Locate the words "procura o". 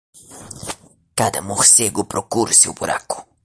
2.05-2.55